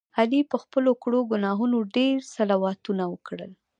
علي 0.19 0.41
په 0.51 0.57
خپلو 0.63 0.91
کړو 1.03 1.19
ګناهونو 1.31 1.77
ډېر 1.95 2.15
صلواتونه 2.35 3.03
وکړل. 3.13 3.51